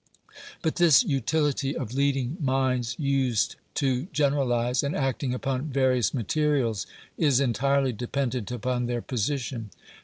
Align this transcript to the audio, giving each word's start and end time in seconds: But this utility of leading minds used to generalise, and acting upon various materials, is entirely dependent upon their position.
But 0.63 0.77
this 0.77 1.03
utility 1.03 1.77
of 1.77 1.93
leading 1.93 2.35
minds 2.39 2.95
used 2.97 3.57
to 3.75 4.07
generalise, 4.11 4.81
and 4.81 4.95
acting 4.95 5.31
upon 5.31 5.65
various 5.65 6.11
materials, 6.11 6.87
is 7.19 7.39
entirely 7.39 7.93
dependent 7.93 8.49
upon 8.49 8.87
their 8.87 9.03
position. 9.03 9.69